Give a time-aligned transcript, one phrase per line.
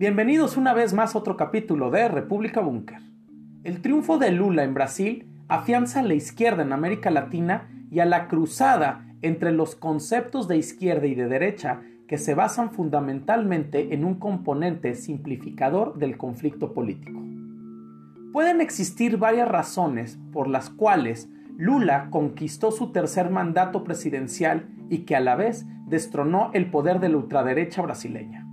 [0.00, 3.00] Bienvenidos una vez más a otro capítulo de República Búnker.
[3.64, 8.06] El triunfo de Lula en Brasil afianza a la izquierda en América Latina y a
[8.06, 14.06] la cruzada entre los conceptos de izquierda y de derecha que se basan fundamentalmente en
[14.06, 17.20] un componente simplificador del conflicto político.
[18.32, 21.28] Pueden existir varias razones por las cuales
[21.58, 27.10] Lula conquistó su tercer mandato presidencial y que a la vez destronó el poder de
[27.10, 28.46] la ultraderecha brasileña.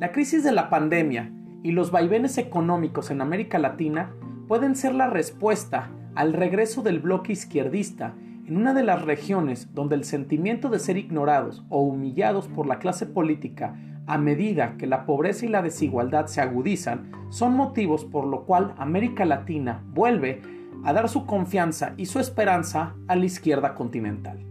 [0.00, 1.30] La crisis de la pandemia
[1.62, 4.12] y los vaivenes económicos en América Latina
[4.48, 8.12] pueden ser la respuesta al regreso del bloque izquierdista
[8.44, 12.80] en una de las regiones donde el sentimiento de ser ignorados o humillados por la
[12.80, 13.76] clase política
[14.06, 18.74] a medida que la pobreza y la desigualdad se agudizan son motivos por lo cual
[18.78, 20.42] América Latina vuelve
[20.84, 24.44] a dar su confianza y su esperanza a la izquierda continental.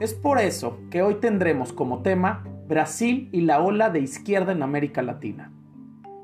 [0.00, 4.62] Es por eso que hoy tendremos como tema Brasil y la ola de izquierda en
[4.62, 5.50] América Latina.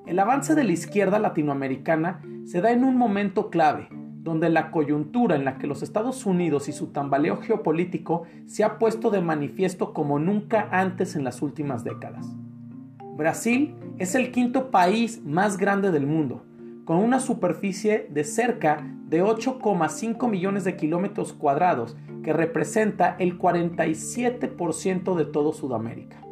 [0.07, 3.89] El avance de la izquierda latinoamericana se da en un momento clave,
[4.23, 8.79] donde la coyuntura en la que los Estados Unidos y su tambaleo geopolítico se ha
[8.79, 12.33] puesto de manifiesto como nunca antes en las últimas décadas.
[13.17, 16.45] Brasil es el quinto país más grande del mundo,
[16.85, 25.17] con una superficie de cerca de 8,5 millones de kilómetros cuadrados, que representa el 47%
[25.17, 26.26] de todo Sudamérica.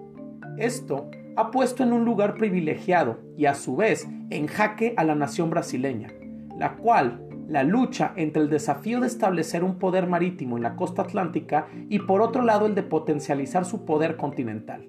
[0.58, 5.14] Esto ha puesto en un lugar privilegiado y a su vez en jaque a la
[5.14, 6.12] nación brasileña,
[6.56, 11.02] la cual la lucha entre el desafío de establecer un poder marítimo en la costa
[11.02, 14.88] atlántica y por otro lado el de potencializar su poder continental.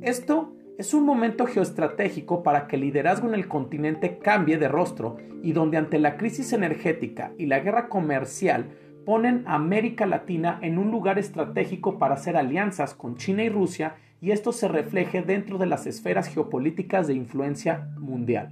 [0.00, 5.16] Esto es un momento geoestratégico para que el liderazgo en el continente cambie de rostro
[5.42, 8.70] y donde ante la crisis energética y la guerra comercial
[9.04, 13.96] ponen a América Latina en un lugar estratégico para hacer alianzas con China y Rusia
[14.20, 18.50] y esto se refleje dentro de las esferas geopolíticas de influencia mundial.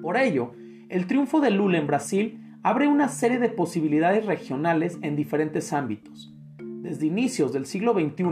[0.00, 0.52] Por ello,
[0.88, 6.32] el triunfo de Lula en Brasil abre una serie de posibilidades regionales en diferentes ámbitos.
[6.58, 8.24] Desde inicios del siglo XXI,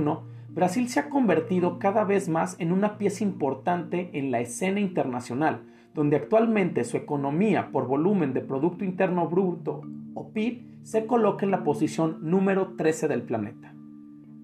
[0.50, 5.62] Brasil se ha convertido cada vez más en una pieza importante en la escena internacional,
[5.94, 9.82] donde actualmente su economía por volumen de Producto Interno Bruto
[10.14, 13.71] o PIB se coloca en la posición número 13 del planeta.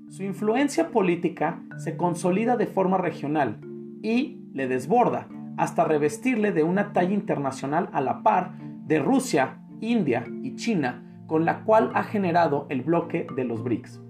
[0.08, 3.60] Su influencia política se consolida de forma regional
[4.02, 10.24] y le desborda hasta revestirle de una talla internacional a la par de Rusia, India
[10.42, 14.00] y China, con la cual ha generado el bloque de los BRICS.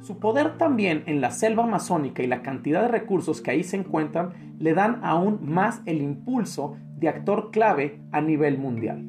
[0.00, 3.76] Su poder también en la selva amazónica y la cantidad de recursos que ahí se
[3.76, 9.04] encuentran le dan aún más el impulso de actor clave a nivel mundial.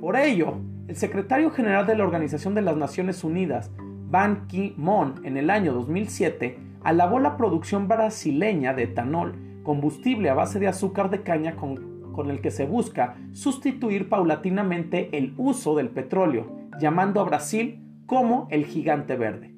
[0.00, 0.58] Por ello,
[0.88, 3.70] el secretario general de la Organización de las Naciones Unidas,
[4.16, 10.58] Ban Ki-moon en el año 2007 alabó la producción brasileña de etanol, combustible a base
[10.58, 15.90] de azúcar de caña con, con el que se busca sustituir paulatinamente el uso del
[15.90, 16.50] petróleo,
[16.80, 19.54] llamando a Brasil como el gigante verde.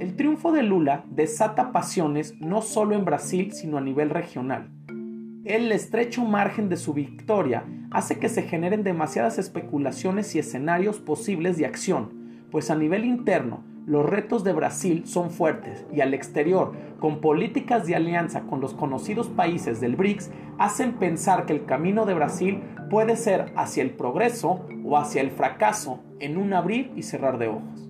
[0.00, 4.72] El triunfo de Lula desata pasiones no solo en Brasil, sino a nivel regional.
[5.44, 7.62] El estrecho margen de su victoria
[7.92, 12.17] hace que se generen demasiadas especulaciones y escenarios posibles de acción,
[12.50, 17.86] pues a nivel interno los retos de Brasil son fuertes y al exterior, con políticas
[17.86, 22.60] de alianza con los conocidos países del BRICS, hacen pensar que el camino de Brasil
[22.90, 27.48] puede ser hacia el progreso o hacia el fracaso en un abrir y cerrar de
[27.48, 27.88] ojos.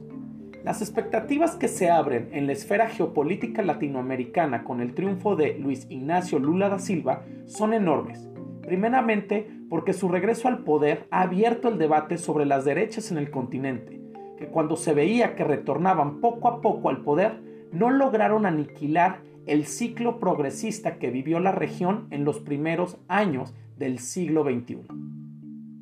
[0.63, 5.89] Las expectativas que se abren en la esfera geopolítica latinoamericana con el triunfo de Luis
[5.91, 8.29] Ignacio Lula da Silva son enormes.
[8.63, 13.33] Primeramente porque su regreso al poder ha abierto el debate sobre las derechas en el
[13.33, 13.98] continente
[14.39, 17.41] que cuando se veía que retornaban poco a poco al poder,
[17.73, 23.99] no lograron aniquilar el ciclo progresista que vivió la región en los primeros años del
[23.99, 24.79] siglo XXI.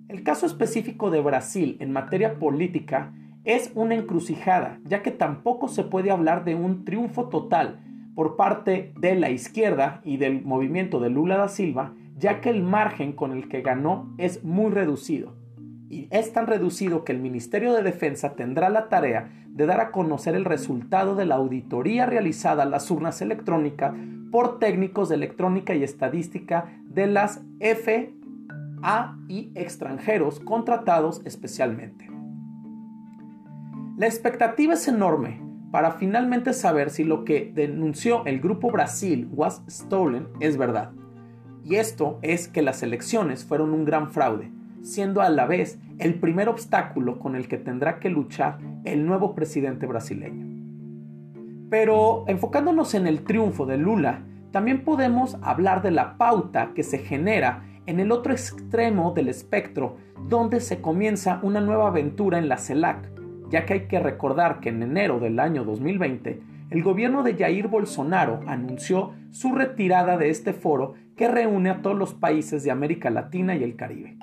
[0.08, 3.12] El caso específico de Brasil en materia política
[3.44, 7.80] es una encrucijada, ya que tampoco se puede hablar de un triunfo total
[8.14, 12.62] por parte de la izquierda y del movimiento de Lula da Silva, ya que el
[12.62, 15.34] margen con el que ganó es muy reducido
[15.88, 19.90] y es tan reducido que el Ministerio de Defensa tendrá la tarea de dar a
[19.90, 23.94] conocer el resultado de la auditoría realizada a las urnas electrónicas
[24.32, 32.10] por técnicos de electrónica y estadística de las FA y extranjeros contratados especialmente.
[33.96, 35.40] La expectativa es enorme
[35.70, 40.90] para finalmente saber si lo que denunció el Grupo Brasil was stolen es verdad.
[41.64, 44.50] Y esto es que las elecciones fueron un gran fraude
[44.86, 49.34] siendo a la vez el primer obstáculo con el que tendrá que luchar el nuevo
[49.34, 50.46] presidente brasileño.
[51.68, 54.22] Pero enfocándonos en el triunfo de Lula,
[54.52, 59.96] también podemos hablar de la pauta que se genera en el otro extremo del espectro,
[60.28, 63.10] donde se comienza una nueva aventura en la CELAC,
[63.50, 67.68] ya que hay que recordar que en enero del año 2020, el gobierno de Jair
[67.68, 73.10] Bolsonaro anunció su retirada de este foro que reúne a todos los países de América
[73.10, 74.16] Latina y el Caribe.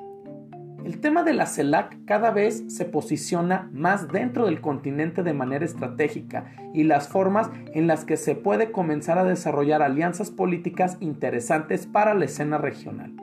[0.85, 5.63] El tema de la CELAC cada vez se posiciona más dentro del continente de manera
[5.63, 11.87] estratégica y las formas en las que se puede comenzar a desarrollar alianzas políticas interesantes
[11.87, 13.13] para la escena regional.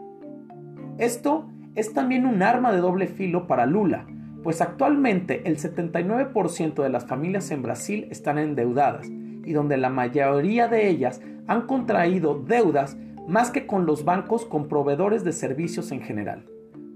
[0.96, 4.06] Esto es también un arma de doble filo para Lula,
[4.42, 10.66] pues actualmente el 79% de las familias en Brasil están endeudadas y donde la mayoría
[10.68, 12.96] de ellas han contraído deudas
[13.28, 16.46] más que con los bancos con proveedores de servicios en general.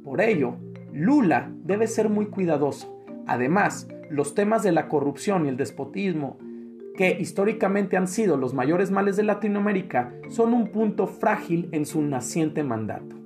[0.04, 0.56] Por ello,
[0.92, 2.94] Lula debe ser muy cuidadoso.
[3.26, 6.38] Además, los temas de la corrupción y el despotismo,
[6.94, 12.02] que históricamente han sido los mayores males de Latinoamérica, son un punto frágil en su
[12.02, 13.16] naciente mandato.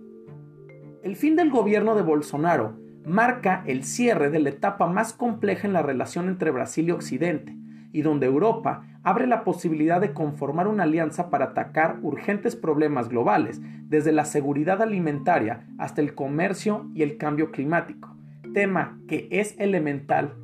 [1.02, 5.72] El fin del gobierno de Bolsonaro marca el cierre de la etapa más compleja en
[5.72, 7.56] la relación entre Brasil y Occidente,
[7.92, 13.60] y donde Europa abre la posibilidad de conformar una alianza para atacar urgentes problemas globales,
[13.88, 18.14] desde la seguridad alimentaria hasta el comercio y el cambio climático,
[18.52, 20.34] tema que es elemental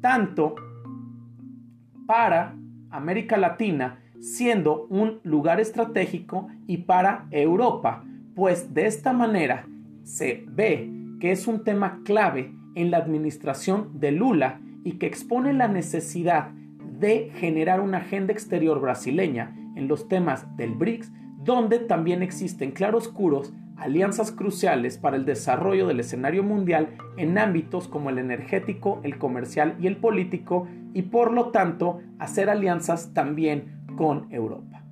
[0.00, 0.54] tanto
[2.06, 2.56] para
[2.90, 8.04] América Latina, siendo un lugar estratégico, y para Europa,
[8.34, 9.66] pues de esta manera
[10.02, 10.90] se ve
[11.20, 16.50] que es un tema clave en la administración de Lula y que expone la necesidad
[16.98, 23.52] de generar una agenda exterior brasileña en los temas del BRICS, donde también existen claroscuros
[23.76, 29.76] alianzas cruciales para el desarrollo del escenario mundial en ámbitos como el energético, el comercial
[29.80, 34.82] y el político, y por lo tanto hacer alianzas también con Europa.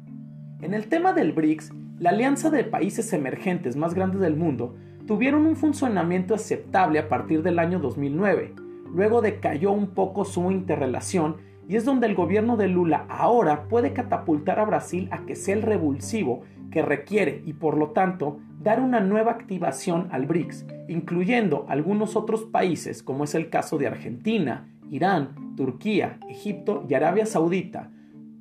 [0.62, 4.76] En el tema del BRICS, la alianza de países emergentes más grandes del mundo
[5.06, 8.54] tuvieron un funcionamiento aceptable a partir del año 2009.
[8.94, 11.36] Luego decayó un poco su interrelación
[11.68, 15.54] y es donde el gobierno de Lula ahora puede catapultar a Brasil a que sea
[15.54, 21.66] el revulsivo que requiere y por lo tanto dar una nueva activación al BRICS, incluyendo
[21.68, 27.90] algunos otros países como es el caso de Argentina, Irán, Turquía, Egipto y Arabia Saudita.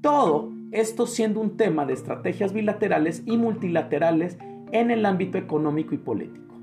[0.01, 4.37] Todo esto siendo un tema de estrategias bilaterales y multilaterales
[4.71, 6.55] en el ámbito económico y político.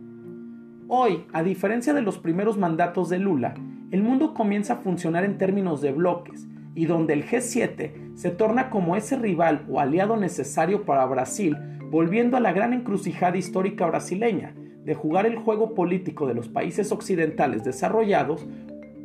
[0.88, 3.54] Hoy, a diferencia de los primeros mandatos de Lula,
[3.90, 8.70] el mundo comienza a funcionar en términos de bloques, y donde el G7 se torna
[8.70, 11.56] como ese rival o aliado necesario para Brasil,
[11.90, 14.54] volviendo a la gran encrucijada histórica brasileña,
[14.84, 18.46] de jugar el juego político de los países occidentales desarrollados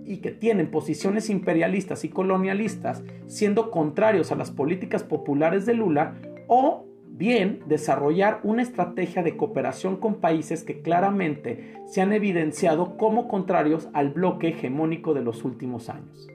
[0.05, 6.15] y que tienen posiciones imperialistas y colonialistas, siendo contrarios a las políticas populares de Lula,
[6.47, 13.27] o bien desarrollar una estrategia de cooperación con países que claramente se han evidenciado como
[13.27, 16.29] contrarios al bloque hegemónico de los últimos años.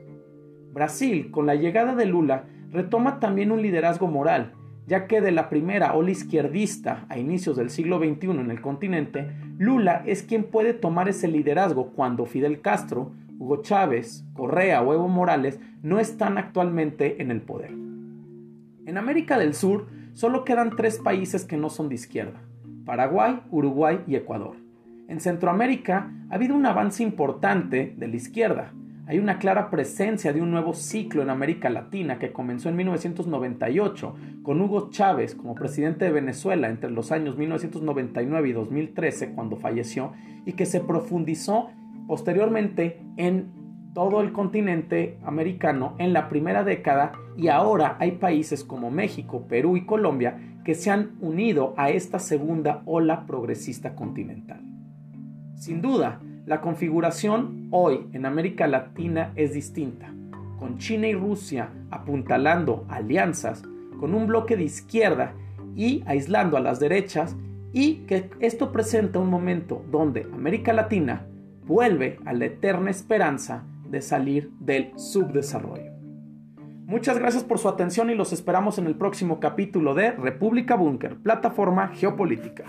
[0.73, 4.53] Brasil, con la llegada de Lula, retoma también un liderazgo moral,
[4.87, 9.31] ya que de la primera ola izquierdista a inicios del siglo XXI en el continente,
[9.59, 15.09] Lula es quien puede tomar ese liderazgo cuando Fidel Castro, Hugo Chávez, Correa o Evo
[15.09, 17.71] Morales no están actualmente en el poder.
[17.71, 22.41] En América del Sur solo quedan tres países que no son de izquierda,
[22.85, 24.57] Paraguay, Uruguay y Ecuador.
[25.09, 28.73] En Centroamérica ha habido un avance importante de la izquierda,
[29.07, 34.15] hay una clara presencia de un nuevo ciclo en América Latina que comenzó en 1998
[34.43, 40.13] con Hugo Chávez como presidente de Venezuela entre los años 1999 y 2013 cuando falleció
[40.47, 41.71] y que se profundizó
[42.07, 43.51] posteriormente en
[43.93, 49.77] todo el continente americano en la primera década y ahora hay países como México, Perú
[49.77, 54.61] y Colombia que se han unido a esta segunda ola progresista continental.
[55.57, 60.13] Sin duda, la configuración hoy en América Latina es distinta,
[60.59, 63.63] con China y Rusia apuntalando alianzas
[64.01, 65.35] con un bloque de izquierda
[65.77, 67.37] y aislando a las derechas
[67.73, 71.27] y que esto presenta un momento donde América Latina
[71.65, 75.93] vuelve a la eterna esperanza de salir del subdesarrollo.
[76.87, 81.17] Muchas gracias por su atención y los esperamos en el próximo capítulo de República Búnker,
[81.19, 82.65] plataforma geopolítica.